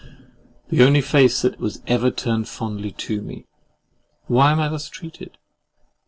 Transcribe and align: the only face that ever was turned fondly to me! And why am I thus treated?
the 0.69 0.83
only 0.83 0.99
face 0.99 1.43
that 1.43 1.53
ever 1.85 2.03
was 2.09 2.13
turned 2.15 2.49
fondly 2.49 2.91
to 2.91 3.21
me! 3.21 3.45
And 4.27 4.35
why 4.35 4.51
am 4.51 4.59
I 4.59 4.67
thus 4.67 4.89
treated? 4.89 5.37